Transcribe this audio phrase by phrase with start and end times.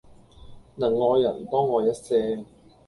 [0.77, 2.43] 能愛人，多愛一點。